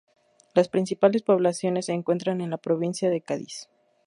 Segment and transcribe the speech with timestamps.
[0.55, 3.69] Las principales poblaciones se encuentran en la provincia de Cádiz.